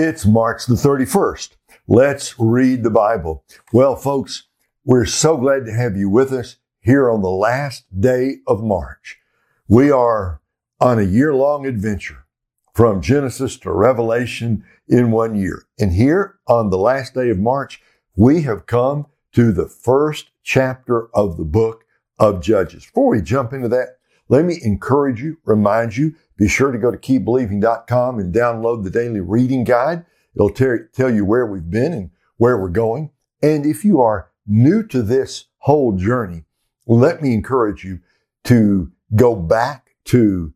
[0.00, 1.56] It's March the 31st.
[1.88, 3.42] Let's read the Bible.
[3.72, 4.44] Well, folks,
[4.84, 9.18] we're so glad to have you with us here on the last day of March.
[9.66, 10.40] We are
[10.80, 12.26] on a year long adventure
[12.72, 15.64] from Genesis to Revelation in one year.
[15.80, 17.82] And here on the last day of March,
[18.14, 21.82] we have come to the first chapter of the book
[22.20, 22.86] of Judges.
[22.86, 26.90] Before we jump into that, let me encourage you, remind you, be sure to go
[26.90, 30.06] to keepbelieving.com and download the daily reading guide.
[30.34, 33.10] It'll tell you where we've been and where we're going.
[33.42, 36.44] And if you are new to this whole journey,
[36.86, 38.00] let me encourage you
[38.44, 40.54] to go back to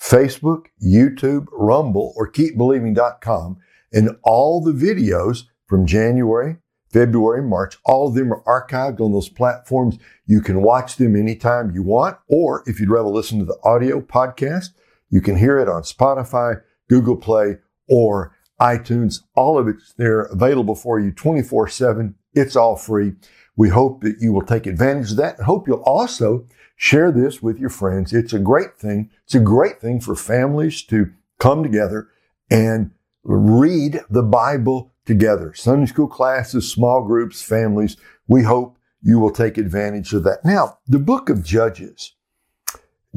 [0.00, 3.58] Facebook, YouTube, Rumble, or keepbelieving.com
[3.92, 6.58] and all the videos from January,
[6.90, 9.98] February, March, all of them are archived on those platforms.
[10.26, 14.00] You can watch them anytime you want, or if you'd rather listen to the audio
[14.00, 14.70] podcast,
[15.14, 19.20] you can hear it on Spotify, Google Play, or iTunes.
[19.36, 22.16] All of it's there available for you 24 7.
[22.32, 23.12] It's all free.
[23.54, 27.40] We hope that you will take advantage of that and hope you'll also share this
[27.40, 28.12] with your friends.
[28.12, 29.08] It's a great thing.
[29.22, 32.08] It's a great thing for families to come together
[32.50, 32.90] and
[33.22, 35.54] read the Bible together.
[35.54, 37.96] Sunday school classes, small groups, families.
[38.26, 40.44] We hope you will take advantage of that.
[40.44, 42.16] Now, the book of Judges.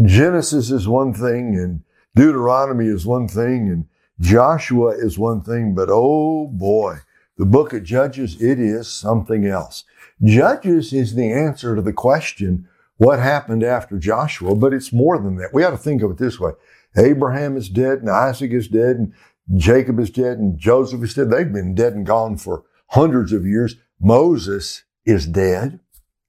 [0.05, 1.81] Genesis is one thing and
[2.17, 3.85] Deuteronomy is one thing and
[4.19, 6.97] Joshua is one thing, but oh boy,
[7.37, 9.83] the book of Judges, it is something else.
[10.23, 14.55] Judges is the answer to the question, what happened after Joshua?
[14.55, 15.53] But it's more than that.
[15.53, 16.53] We ought to think of it this way.
[16.97, 19.13] Abraham is dead and Isaac is dead and
[19.55, 21.29] Jacob is dead and Joseph is dead.
[21.29, 23.75] They've been dead and gone for hundreds of years.
[24.01, 25.79] Moses is dead.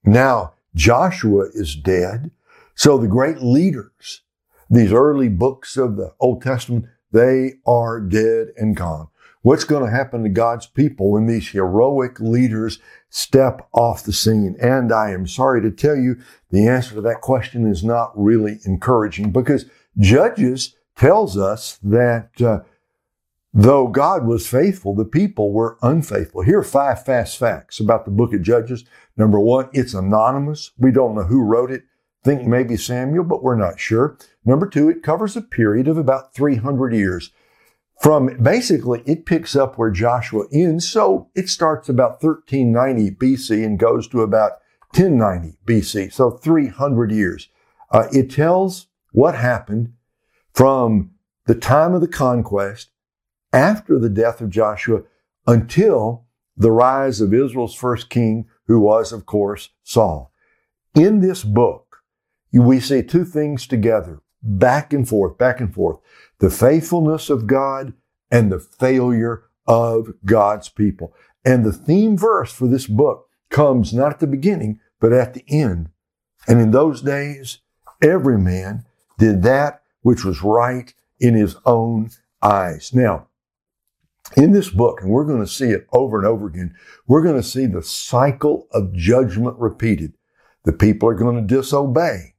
[0.05, 2.31] Now Joshua is dead.
[2.75, 4.21] So the great leaders,
[4.71, 9.09] these early books of the Old Testament, they are dead and gone.
[9.43, 14.57] What's going to happen to God's people when these heroic leaders step off the scene?
[14.61, 16.17] And I am sorry to tell you,
[16.51, 22.61] the answer to that question is not really encouraging because Judges tells us that uh,
[23.55, 26.43] Though God was faithful, the people were unfaithful.
[26.43, 28.85] Here are five fast facts about the book of Judges.
[29.17, 30.71] Number one, it's anonymous.
[30.79, 31.83] We don't know who wrote it.
[32.25, 34.19] Think maybe Samuel, but we're not sure.
[34.45, 37.31] Number two, it covers a period of about 300 years.
[38.01, 40.89] From basically, it picks up where Joshua ends.
[40.89, 44.53] So it starts about 1390 BC and goes to about
[44.95, 46.13] 1090 BC.
[46.13, 47.49] So 300 years.
[47.91, 49.93] Uh, it tells what happened
[50.53, 51.13] from
[51.47, 52.91] the time of the conquest
[53.53, 55.03] after the death of Joshua
[55.47, 56.27] until
[56.57, 60.33] the rise of Israel's first king, who was, of course, Saul.
[60.95, 61.88] In this book,
[62.53, 65.99] we see two things together, back and forth, back and forth.
[66.39, 67.93] The faithfulness of God
[68.31, 71.15] and the failure of God's people.
[71.45, 75.45] And the theme verse for this book comes not at the beginning, but at the
[75.49, 75.91] end.
[76.47, 77.59] And in those days,
[78.03, 78.85] every man
[79.19, 82.11] did that which was right in his own
[82.41, 82.95] eyes.
[82.95, 83.27] Now,
[84.37, 86.75] in this book, and we're going to see it over and over again,
[87.07, 90.15] we're going to see the cycle of judgment repeated.
[90.65, 92.35] The people are going to disobey.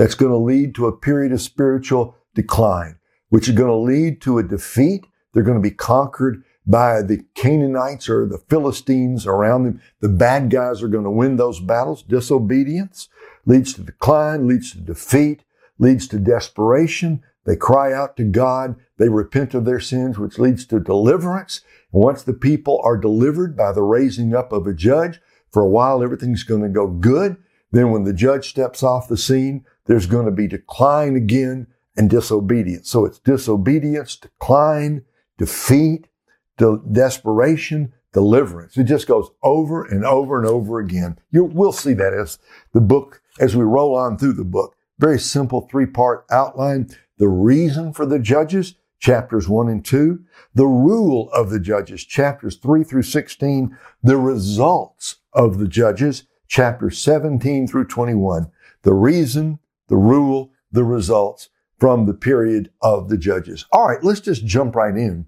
[0.00, 4.22] That's going to lead to a period of spiritual decline, which is going to lead
[4.22, 5.06] to a defeat.
[5.34, 9.82] They're going to be conquered by the Canaanites or the Philistines around them.
[10.00, 12.02] The bad guys are going to win those battles.
[12.02, 13.10] Disobedience
[13.44, 15.44] leads to decline, leads to defeat,
[15.78, 18.76] leads to desperation, they cry out to God.
[18.96, 21.60] They repent of their sins, which leads to deliverance.
[21.92, 25.68] And once the people are delivered by the raising up of a judge, for a
[25.68, 27.36] while everything's going to go good.
[27.72, 31.66] Then when the judge steps off the scene, there's going to be decline again
[31.96, 32.90] and disobedience.
[32.90, 35.04] So it's disobedience, decline,
[35.38, 36.08] defeat,
[36.56, 38.76] de- desperation, deliverance.
[38.76, 41.18] It just goes over and over and over again.
[41.30, 42.38] You, we'll see that as
[42.72, 44.76] the book, as we roll on through the book.
[44.98, 50.20] Very simple three part outline the reason for the judges, chapters 1 and 2,
[50.54, 56.98] the rule of the judges, chapters 3 through 16, the results of the judges, chapters
[56.98, 58.50] 17 through 21,
[58.82, 61.48] the reason, the rule, the results
[61.78, 63.64] from the period of the judges.
[63.72, 65.26] All right, let's just jump right in.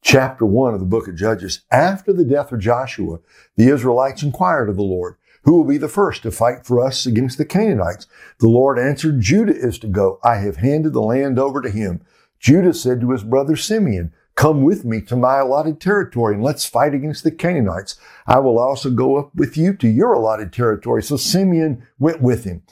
[0.00, 1.60] Chapter 1 of the book of Judges.
[1.70, 3.18] After the death of Joshua,
[3.56, 7.04] the Israelites inquired of the Lord, who will be the first to fight for us
[7.04, 8.06] against the Canaanites?
[8.38, 10.18] The Lord answered, Judah is to go.
[10.24, 12.00] I have handed the land over to him.
[12.40, 16.66] Judah said to his brother Simeon, Come with me to my allotted territory and let's
[16.66, 17.96] fight against the Canaanites.
[18.26, 21.02] I will also go up with you to your allotted territory.
[21.02, 22.62] So Simeon went with him.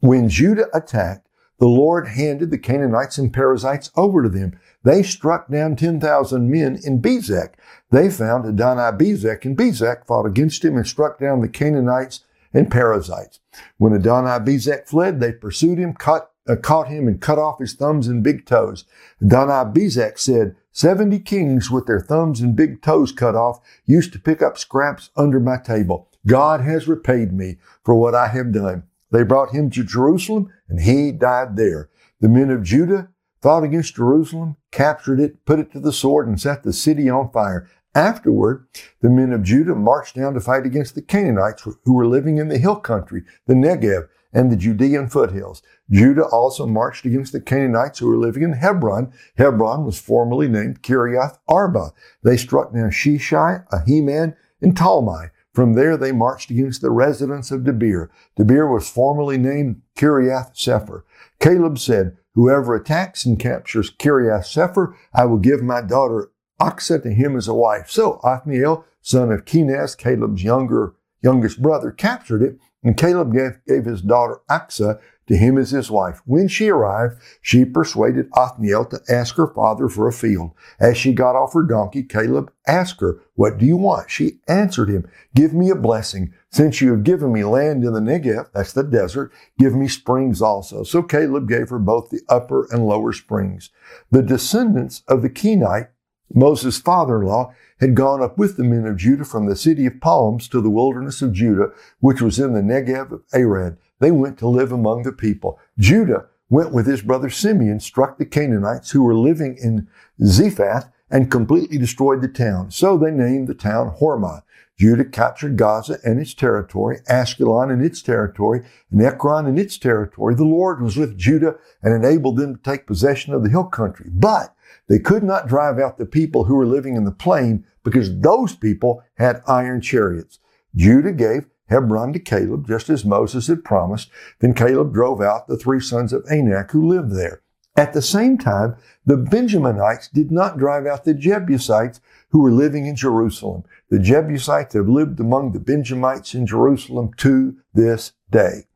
[0.00, 1.28] When Judah attacked,
[1.58, 4.58] the Lord handed the Canaanites and Perizzites over to them.
[4.84, 7.54] They struck down 10,000 men in Bezek.
[7.90, 12.24] They found Adonai Bezek, and Bezek fought against him and struck down the Canaanites
[12.54, 13.40] and Perizzites.
[13.76, 17.74] When Adonai Bezek fled, they pursued him, caught, uh, caught him, and cut off his
[17.74, 18.84] thumbs and big toes.
[19.20, 24.20] Adonai Bezek said, Seventy kings with their thumbs and big toes cut off used to
[24.20, 26.08] pick up scraps under my table.
[26.24, 28.84] God has repaid me for what I have done.
[29.10, 31.90] They brought him to Jerusalem and he died there.
[32.20, 33.08] The men of Judah
[33.42, 37.32] fought against Jerusalem, captured it, put it to the sword, and set the city on
[37.32, 37.68] fire.
[37.98, 38.64] Afterward,
[39.00, 42.46] the men of Judah marched down to fight against the Canaanites who were living in
[42.46, 45.62] the hill country, the Negev, and the Judean foothills.
[45.90, 49.12] Judah also marched against the Canaanites who were living in Hebron.
[49.36, 51.92] Hebron was formerly named Kiriath Arba.
[52.22, 55.30] They struck down Sheshai, Ahiman, and Talmai.
[55.52, 58.10] From there they marched against the residents of Debir.
[58.38, 61.04] Debir was formerly named Kiriath Sefer.
[61.40, 67.10] Caleb said, Whoever attacks and captures Kiriath Sefer, I will give my daughter Achsah to
[67.10, 67.90] him as a wife.
[67.90, 73.84] So Othniel, son of Kenaz, Caleb's younger, youngest brother, captured it and Caleb gave, gave
[73.84, 76.22] his daughter Achsah to him as his wife.
[76.24, 80.52] When she arrived, she persuaded Othniel to ask her father for a field.
[80.80, 84.10] As she got off her donkey, Caleb asked her, What do you want?
[84.10, 86.32] She answered him, Give me a blessing.
[86.50, 90.40] Since you have given me land in the Negev, that's the desert, give me springs
[90.40, 90.82] also.
[90.82, 93.70] So Caleb gave her both the upper and lower springs.
[94.10, 95.88] The descendants of the Kenite,
[96.32, 100.48] Moses' father-in-law, had gone up with the men of Judah from the city of Palms
[100.48, 101.70] to the wilderness of Judah,
[102.00, 103.76] which was in the Negev of Arad.
[104.00, 105.58] They went to live among the people.
[105.78, 109.88] Judah went with his brother Simeon, struck the Canaanites who were living in
[110.24, 112.70] Zephath, and completely destroyed the town.
[112.70, 114.42] So they named the town Hormah.
[114.78, 120.36] Judah captured Gaza and its territory, Ashkelon and its territory, and Ekron and its territory.
[120.36, 124.08] The Lord was with Judah and enabled them to take possession of the hill country.
[124.12, 124.54] But
[124.88, 128.54] they could not drive out the people who were living in the plain because those
[128.54, 130.38] people had iron chariots.
[130.76, 134.10] Judah gave Hebron to Caleb, just as Moses had promised.
[134.38, 137.42] Then Caleb drove out the three sons of Anak who lived there.
[137.76, 138.76] At the same time,
[139.06, 143.64] the Benjaminites did not drive out the Jebusites who were living in Jerusalem.
[143.90, 148.66] The Jebusites have lived among the Benjamites in Jerusalem to this day.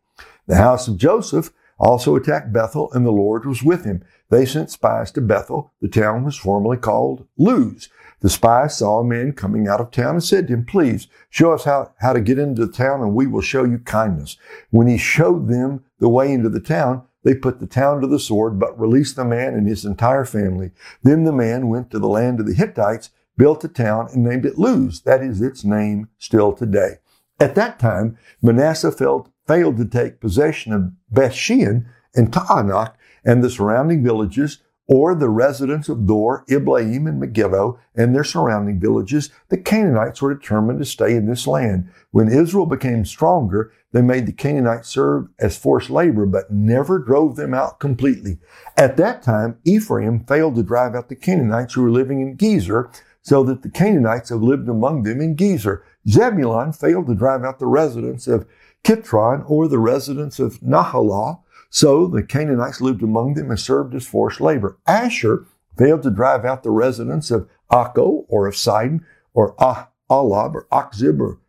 [0.47, 4.05] The house of Joseph also attacked Bethel, and the Lord was with him.
[4.31, 5.73] They sent spies to Bethel.
[5.81, 7.89] The town was formerly called Luz.
[8.21, 11.53] The spies saw a man coming out of town and said to him, Please show
[11.53, 14.37] us how, how to get into the town, and we will show you kindness.
[14.71, 18.19] When he showed them the way into the town, they put the town to the
[18.19, 20.71] sword, but released the man and his entire family.
[21.03, 24.47] Then the man went to the land of the Hittites, built a town, and named
[24.47, 25.03] it Luz.
[25.03, 26.99] That is its name still today.
[27.41, 32.95] At that time, Manasseh failed, failed to take possession of Bethshean and Taanach
[33.25, 34.59] and the surrounding villages,
[34.89, 40.35] or the residents of Dor, Ibleam, and Megiddo and their surrounding villages, the Canaanites were
[40.35, 41.89] determined to stay in this land.
[42.11, 47.37] When Israel became stronger, they made the Canaanites serve as forced labor, but never drove
[47.37, 48.39] them out completely.
[48.77, 52.93] At that time, Ephraim failed to drive out the Canaanites who were living in Gezer,
[53.23, 55.83] so that the Canaanites have lived among them in Gezer.
[56.09, 58.47] Zebulun failed to drive out the residents of
[58.85, 61.43] Kitron or the residents of Nahalal.
[61.71, 64.77] So the Canaanites lived among them and served as forced labor.
[64.87, 65.47] Asher
[65.79, 70.67] failed to drive out the residents of Akko or of Sidon or ah- Ahlab or
[70.73, 71.41] Achzib or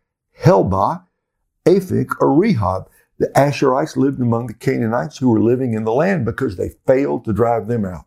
[0.42, 1.04] Helba,
[1.66, 2.86] Aphik or Rehob.
[3.18, 7.24] The Asherites lived among the Canaanites who were living in the land because they failed
[7.24, 8.06] to drive them out.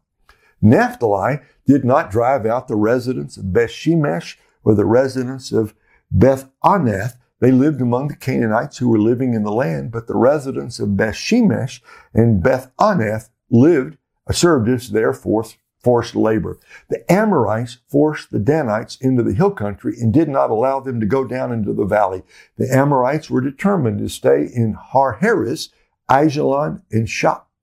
[0.62, 5.74] Naphtali did not drive out the residents of Beth Shemesh or the residents of
[6.12, 7.18] Beth Anath.
[7.40, 10.98] They lived among the Canaanites who were living in the land, but the residents of
[10.98, 11.82] Beth Shemesh
[12.14, 13.98] and Beth Anath lived,
[14.28, 16.58] uh, served as their forced, forced labor.
[16.90, 21.06] The Amorites forced the Danites into the hill country and did not allow them to
[21.06, 22.24] go down into the valley.
[22.58, 25.70] The Amorites were determined to stay in Har Heres,
[26.10, 27.08] Aijalon, and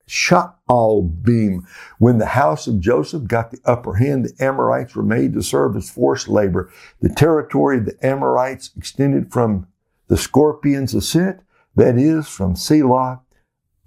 [0.09, 1.65] Sha'albim.
[1.99, 5.77] When the house of Joseph got the upper hand, the Amorites were made to serve
[5.77, 6.71] as forced labor.
[7.01, 9.67] The territory of the Amorites extended from
[10.09, 11.41] the scorpion's ascent,
[11.77, 13.23] that is, from Selah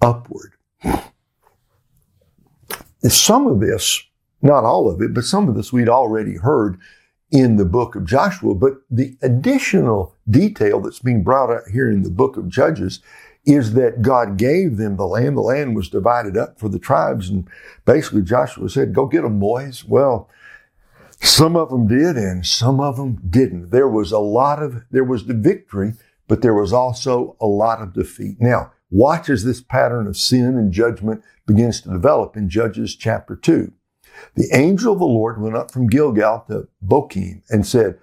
[0.02, 0.54] upward.
[3.04, 4.04] Some of this,
[4.42, 6.80] not all of it, but some of this we'd already heard
[7.30, 12.02] in the book of Joshua, but the additional detail that's being brought out here in
[12.02, 13.02] the book of Judges
[13.48, 15.38] is that God gave them the land.
[15.38, 17.30] The land was divided up for the tribes.
[17.30, 17.48] And
[17.86, 19.86] basically Joshua said, go get them, boys.
[19.86, 20.30] Well,
[21.22, 23.70] some of them did and some of them didn't.
[23.72, 25.94] There was a lot of, there was the victory,
[26.28, 28.36] but there was also a lot of defeat.
[28.42, 33.36] Now, watch as this pattern of sin and judgment begins to develop in Judges chapter
[33.38, 33.72] 2.
[34.36, 37.98] The angel of the Lord went up from Gilgal to Bochim and said,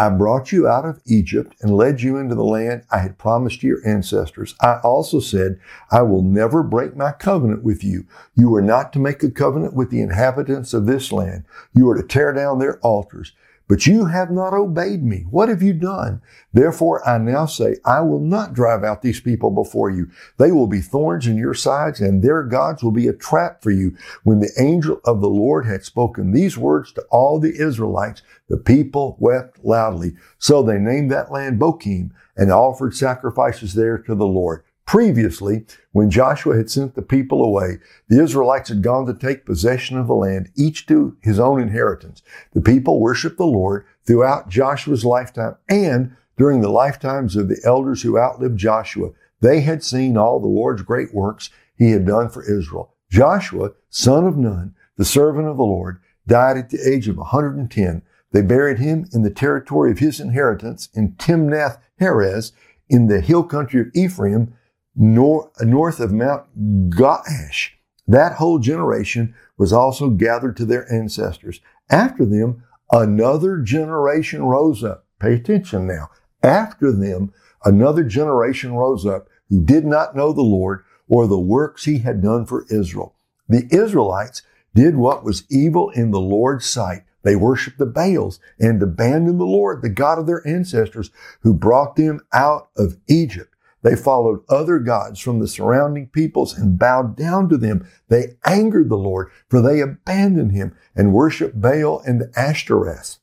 [0.00, 3.64] I brought you out of Egypt and led you into the land I had promised
[3.64, 4.54] your ancestors.
[4.60, 5.58] I also said,
[5.90, 8.06] I will never break my covenant with you.
[8.36, 11.44] You are not to make a covenant with the inhabitants of this land.
[11.74, 13.32] You are to tear down their altars.
[13.68, 15.26] But you have not obeyed me.
[15.30, 16.22] What have you done?
[16.54, 20.10] Therefore, I now say, I will not drive out these people before you.
[20.38, 23.70] They will be thorns in your sides and their gods will be a trap for
[23.70, 23.94] you.
[24.24, 28.56] When the angel of the Lord had spoken these words to all the Israelites, the
[28.56, 30.16] people wept loudly.
[30.38, 34.64] So they named that land Bochim and offered sacrifices there to the Lord.
[34.88, 37.76] Previously, when Joshua had sent the people away,
[38.08, 42.22] the Israelites had gone to take possession of the land, each to his own inheritance.
[42.54, 48.00] The people worshiped the Lord throughout Joshua's lifetime and during the lifetimes of the elders
[48.00, 49.10] who outlived Joshua.
[49.42, 52.94] They had seen all the Lord's great works he had done for Israel.
[53.10, 58.00] Joshua, son of Nun, the servant of the Lord, died at the age of 110.
[58.32, 62.52] They buried him in the territory of his inheritance in Timnath Heres
[62.88, 64.54] in the hill country of Ephraim
[64.98, 66.44] nor, north of Mount
[66.90, 67.70] Gaash.
[68.08, 71.60] That whole generation was also gathered to their ancestors.
[71.88, 75.06] After them, another generation rose up.
[75.20, 76.10] Pay attention now.
[76.42, 77.32] After them,
[77.64, 82.22] another generation rose up who did not know the Lord or the works he had
[82.22, 83.14] done for Israel.
[83.48, 84.42] The Israelites
[84.74, 87.04] did what was evil in the Lord's sight.
[87.22, 91.96] They worshiped the Baals and abandoned the Lord, the God of their ancestors, who brought
[91.96, 93.54] them out of Egypt.
[93.82, 97.86] They followed other gods from the surrounding peoples and bowed down to them.
[98.08, 103.18] They angered the Lord, for they abandoned him and worshiped Baal and Ashtoreth.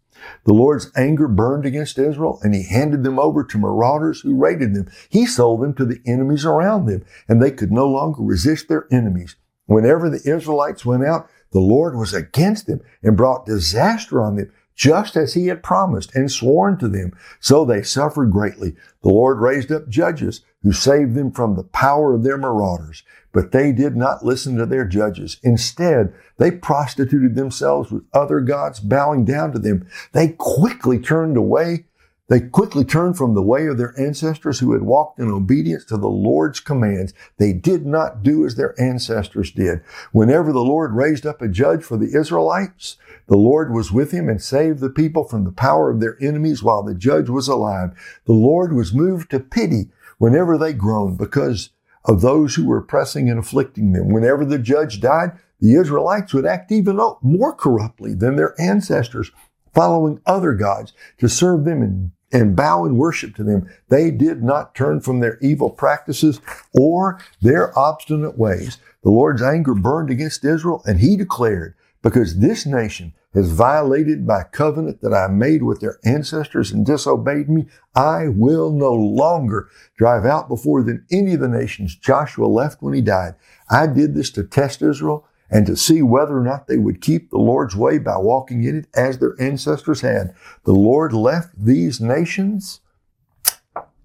[0.45, 4.74] The Lord's anger burned against Israel, and he handed them over to marauders who raided
[4.74, 4.89] them.
[5.09, 8.88] He sold them to the enemies around them, and they could no longer resist their
[8.91, 9.35] enemies.
[9.67, 14.51] Whenever the Israelites went out, the Lord was against them and brought disaster on them
[14.75, 17.17] just as he had promised and sworn to them.
[17.39, 18.75] So they suffered greatly.
[19.01, 23.51] The Lord raised up judges who saved them from the power of their marauders, but
[23.51, 25.38] they did not listen to their judges.
[25.44, 29.88] Instead, they prostituted themselves with other gods, bowing down to them.
[30.12, 31.86] They quickly turned away
[32.27, 35.98] they quickly turned from the way of their ancestors who had walked in obedience to
[35.98, 37.13] the Lord's commands.
[37.38, 39.82] They did not do as their ancestors did.
[40.12, 44.27] Whenever the Lord raised up a judge for the Israelites, the Lord was with him
[44.27, 47.91] and saved the people from the power of their enemies while the judge was alive.
[48.25, 51.70] The Lord was moved to pity whenever they groaned because
[52.05, 54.10] of those who were oppressing and afflicting them.
[54.10, 59.32] Whenever the judge died, the Israelites would act even more corruptly than their ancestors,
[59.75, 63.70] following other gods to serve them in and bow in worship to them.
[63.89, 66.41] They did not turn from their evil practices
[66.74, 68.77] or their obstinate ways.
[69.03, 74.44] The Lord's anger burned against Israel and he declared, because this nation has violated my
[74.44, 80.25] covenant that I made with their ancestors and disobeyed me, I will no longer drive
[80.25, 83.36] out before them any of the nations Joshua left when he died.
[83.70, 87.29] I did this to test Israel and to see whether or not they would keep
[87.29, 90.33] the Lord's way by walking in it as their ancestors had.
[90.63, 92.81] The Lord left these nations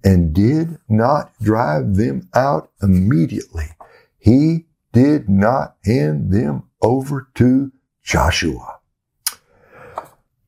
[0.05, 3.67] and did not drive them out immediately.
[4.19, 8.79] He did not hand them over to Joshua.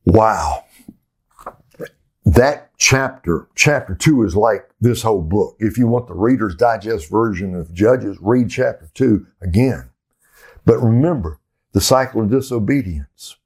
[0.05, 0.65] Wow.
[2.25, 5.55] That chapter, chapter two is like this whole book.
[5.59, 9.89] If you want the Reader's Digest version of Judges, read chapter two again.
[10.65, 11.39] But remember,
[11.73, 13.37] the cycle of disobedience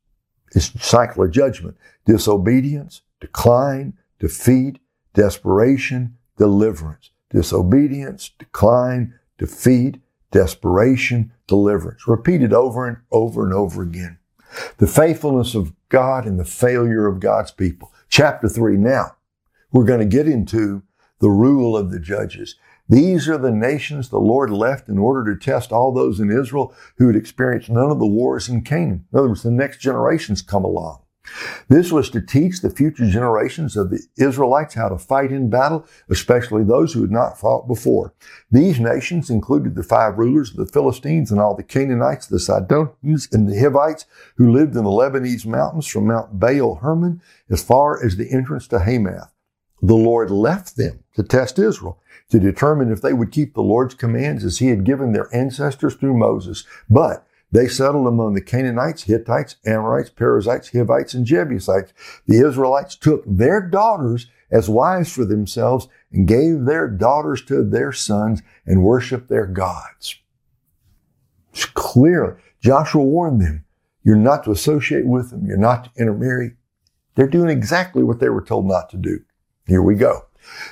[0.52, 1.78] is cycle of judgment.
[2.06, 4.80] Disobedience, decline, defeat,
[5.14, 7.12] desperation, deliverance.
[7.30, 10.00] Disobedience, decline, defeat,
[10.32, 12.08] desperation, deliverance.
[12.08, 14.20] Repeated over and over and over again.
[14.78, 17.92] The faithfulness of God and the failure of God's people.
[18.10, 18.78] Chapter three.
[18.78, 19.16] Now,
[19.72, 20.84] we're going to get into
[21.20, 22.56] the rule of the judges.
[22.90, 26.74] These are the nations the Lord left in order to test all those in Israel
[26.98, 29.06] who had experienced none of the wars in Canaan.
[29.12, 31.02] In other words, the next generations come along.
[31.68, 35.86] This was to teach the future generations of the Israelites how to fight in battle,
[36.10, 38.14] especially those who had not fought before.
[38.52, 43.28] These nations included the five rulers of the Philistines and all the Canaanites, the Sidonians,
[43.32, 44.06] and the Hivites
[44.38, 48.68] who lived in the Lebanese mountains from Mount Baal Hermon as far as the entrance
[48.70, 49.34] to Hamath.
[49.82, 53.94] The Lord left them to test Israel to determine if they would keep the Lord's
[53.94, 56.66] commands as he had given their ancestors through Moses.
[56.90, 61.94] But They settled among the Canaanites, Hittites, Amorites, Perizzites, Hivites, and Jebusites.
[62.26, 67.92] The Israelites took their daughters as wives for themselves and gave their daughters to their
[67.92, 70.18] sons and worshiped their gods.
[71.54, 73.66] It's clearly, Joshua warned them,
[74.04, 75.46] you're not to associate with them.
[75.46, 76.56] You're not to intermarry.
[77.16, 79.20] They're doing exactly what they were told not to do.
[79.66, 80.28] Here we go.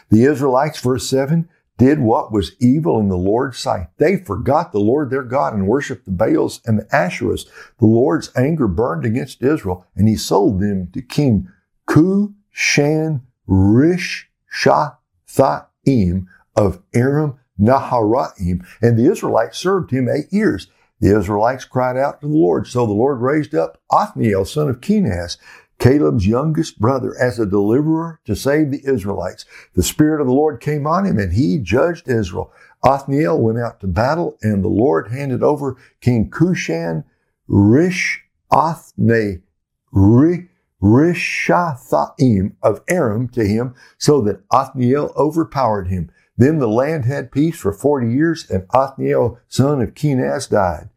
[0.10, 3.88] The Israelites, verse 7, did what was evil in the Lord's sight.
[3.98, 7.46] They forgot the Lord their God and worshiped the Baals and the Asherahs.
[7.79, 11.50] The Lord's anger burned against Israel, and he sold them to King
[11.88, 14.98] Cushan Rishathaim
[16.55, 20.67] of Aram Naharaim, and the Israelites served him eight years.
[21.00, 24.79] The Israelites cried out to the Lord, so the Lord raised up Othniel, son of
[24.82, 25.38] Kenaz,
[25.79, 29.46] Caleb's youngest brother, as a deliverer to save the Israelites.
[29.74, 32.51] The Spirit of the Lord came on him and he judged Israel.
[32.84, 37.03] Othniel went out to battle and the Lord handed over King Cushan
[37.48, 39.41] Rish Othne,
[40.82, 46.12] Rishathaim of Aram to him so that Othniel overpowered him.
[46.38, 50.89] Then the land had peace for 40 years and Othniel, son of Kenaz, died.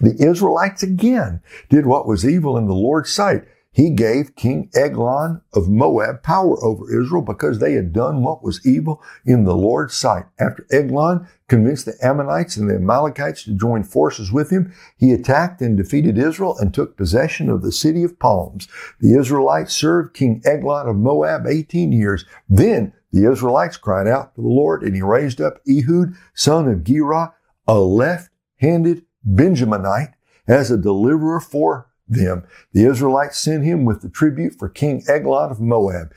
[0.00, 3.44] The Israelites again did what was evil in the Lord's sight.
[3.72, 8.66] He gave King Eglon of Moab power over Israel because they had done what was
[8.66, 10.24] evil in the Lord's sight.
[10.40, 15.60] After Eglon convinced the Ammonites and the Amalekites to join forces with him, he attacked
[15.60, 18.66] and defeated Israel and took possession of the city of palms.
[18.98, 22.24] The Israelites served King Eglon of Moab 18 years.
[22.48, 26.82] Then the Israelites cried out to the Lord and he raised up Ehud, son of
[26.82, 27.34] Gera,
[27.68, 30.14] a left-handed Benjaminite,
[30.46, 32.44] as a deliverer for them.
[32.72, 36.12] The Israelites sent him with the tribute for King Eglon of Moab.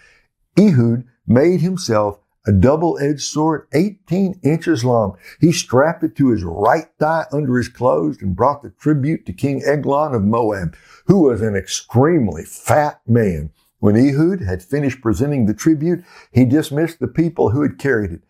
[0.57, 5.17] Ehud made himself a double-edged sword 18 inches long.
[5.39, 9.33] He strapped it to his right thigh under his clothes and brought the tribute to
[9.33, 13.51] King Eglon of Moab, who was an extremely fat man.
[13.79, 18.23] When Ehud had finished presenting the tribute, he dismissed the people who had carried it.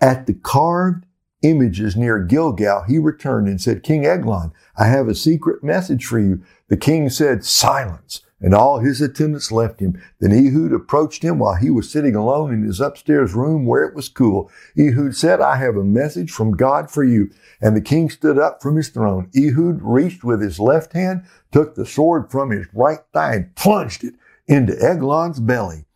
[0.00, 1.06] At the carved
[1.42, 6.18] images near Gilgal, he returned and said, King Eglon, I have a secret message for
[6.18, 6.42] you.
[6.68, 8.22] The king said, silence.
[8.38, 10.00] And all his attendants left him.
[10.20, 13.94] Then Ehud approached him while he was sitting alone in his upstairs room where it
[13.94, 14.50] was cool.
[14.78, 17.30] Ehud said, I have a message from God for you.
[17.62, 19.30] And the king stood up from his throne.
[19.34, 24.04] Ehud reached with his left hand, took the sword from his right thigh and plunged
[24.04, 24.14] it
[24.46, 25.86] into Eglon's belly.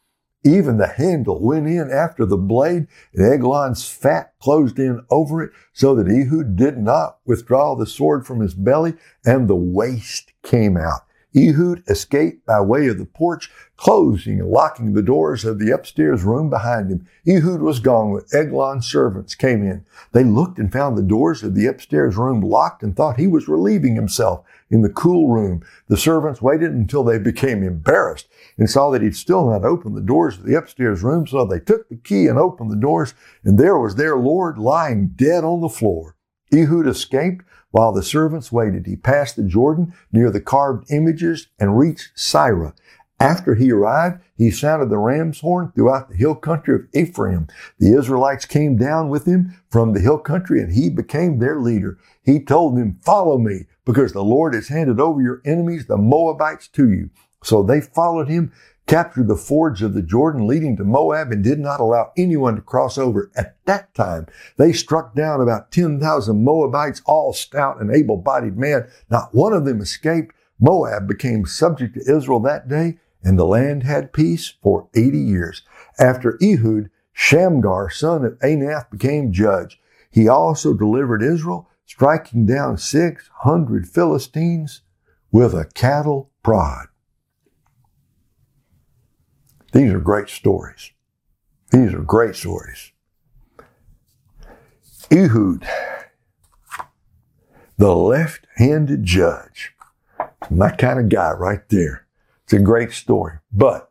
[0.42, 5.50] Even the handle went in after the blade, and Eglon's fat closed in over it,
[5.72, 10.76] so that Ehud did not withdraw the sword from his belly, and the waste came
[10.76, 11.02] out.
[11.36, 16.22] Ehud escaped by way of the porch, closing and locking the doors of the upstairs
[16.24, 17.06] room behind him.
[17.26, 19.84] Ehud was gone when Eglon's servants came in.
[20.12, 23.48] They looked and found the doors of the upstairs room locked and thought he was
[23.48, 25.62] relieving himself in the cool room.
[25.88, 30.02] The servants waited until they became embarrassed and saw that he'd still not opened the
[30.02, 31.26] doors of the upstairs room.
[31.26, 33.14] So they took the key and opened the doors
[33.44, 36.16] and there was their Lord lying dead on the floor.
[36.52, 41.78] Ehud escaped while the servants waited, he passed the Jordan near the carved images and
[41.78, 42.74] reached Seirah.
[43.20, 47.48] After he arrived, he sounded the ram's horn throughout the hill country of Ephraim.
[47.78, 51.98] The Israelites came down with him from the hill country and he became their leader.
[52.24, 56.66] He told them, follow me because the Lord has handed over your enemies, the Moabites,
[56.68, 57.10] to you.
[57.44, 58.52] So they followed him
[58.90, 62.60] captured the fords of the Jordan leading to Moab and did not allow anyone to
[62.60, 63.30] cross over.
[63.36, 64.26] At that time,
[64.56, 68.88] they struck down about 10,000 Moabites, all stout and able-bodied men.
[69.08, 70.34] Not one of them escaped.
[70.58, 75.62] Moab became subject to Israel that day, and the land had peace for 80 years.
[76.00, 79.80] After Ehud, Shamgar, son of Anath, became judge.
[80.10, 84.82] He also delivered Israel, striking down 600 Philistines
[85.30, 86.89] with a cattle prod.
[89.72, 90.92] These are great stories.
[91.70, 92.92] These are great stories.
[95.12, 95.66] Ehud,
[97.76, 99.72] the left handed judge,
[100.50, 102.06] my kind of guy right there.
[102.44, 103.38] It's a great story.
[103.52, 103.90] But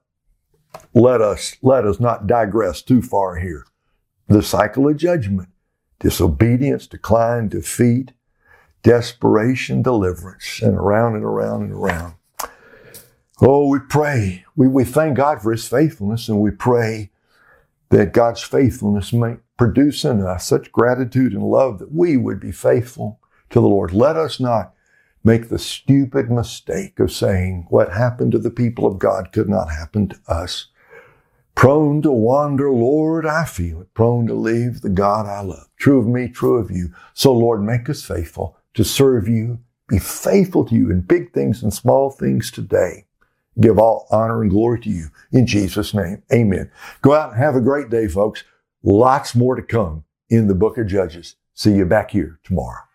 [0.94, 3.66] let us, let us not digress too far here.
[4.28, 5.50] The cycle of judgment,
[6.00, 8.12] disobedience, decline, defeat,
[8.84, 12.16] desperation, deliverance, and around and around and around.
[13.42, 14.46] Oh, we pray.
[14.56, 17.12] We, we thank God for His faithfulness and we pray
[17.90, 22.52] that God's faithfulness may produce in us such gratitude and love that we would be
[22.52, 23.94] faithful to the Lord.
[23.94, 24.74] Let us not
[25.24, 29.72] make the stupid mistake of saying what happened to the people of God could not
[29.72, 30.68] happen to us.
[31.56, 33.94] Prone to wander, Lord, I feel it.
[33.94, 35.68] Prone to leave the God I love.
[35.78, 36.94] True of me, true of you.
[37.14, 38.58] So, Lord, make us faithful.
[38.76, 43.06] to serve you, be faithful to you in big things and small things today.
[43.60, 46.24] Give all honor and glory to you in Jesus' name.
[46.32, 46.72] Amen.
[47.02, 48.44] Go out and have a great day, folks.
[48.84, 51.36] Lots more to come in the book of Judges.
[51.54, 52.89] See you back here tomorrow.